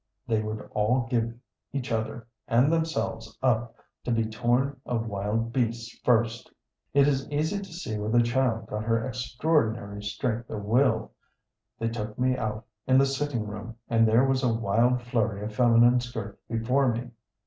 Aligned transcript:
They 0.25 0.41
would 0.41 0.67
all 0.73 1.05
give 1.11 1.31
each 1.73 1.91
other 1.91 2.25
and 2.47 2.73
themselves 2.73 3.37
up 3.43 3.75
to 4.03 4.09
be 4.11 4.25
torn 4.25 4.77
of 4.83 5.05
wild 5.05 5.53
beasts 5.53 5.95
first. 6.03 6.51
It 6.91 7.07
is 7.07 7.29
easy 7.29 7.59
to 7.59 7.71
see 7.71 7.99
where 7.99 8.09
the 8.09 8.23
child 8.23 8.65
got 8.65 8.83
her 8.85 9.05
extraordinary 9.07 10.01
strength 10.01 10.49
of 10.49 10.65
will. 10.65 11.11
They 11.77 11.89
took 11.89 12.17
me 12.17 12.35
out 12.35 12.65
in 12.87 12.97
the 12.97 13.05
sitting 13.05 13.45
room, 13.45 13.75
and 13.91 14.07
there 14.07 14.25
was 14.25 14.41
a 14.43 14.51
wild 14.51 15.03
flurry 15.03 15.43
of 15.43 15.53
feminine 15.53 15.99
skirts 15.99 16.41
before 16.49 16.91
me. 16.91 17.11